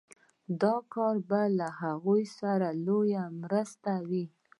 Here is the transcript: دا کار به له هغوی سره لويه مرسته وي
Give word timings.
دا 0.61 0.75
کار 0.93 1.15
به 1.29 1.41
له 1.59 1.67
هغوی 1.81 2.23
سره 2.39 2.67
لويه 2.85 3.23
مرسته 3.41 3.91
وي 4.07 4.25